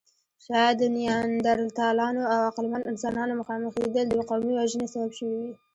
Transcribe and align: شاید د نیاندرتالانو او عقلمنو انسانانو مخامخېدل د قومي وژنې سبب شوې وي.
شاید 0.45 0.75
د 0.79 0.83
نیاندرتالانو 0.95 2.21
او 2.31 2.39
عقلمنو 2.49 2.89
انسانانو 2.91 3.37
مخامخېدل 3.41 4.05
د 4.09 4.19
قومي 4.29 4.53
وژنې 4.55 4.87
سبب 4.93 5.11
شوې 5.17 5.37
وي. 5.43 5.53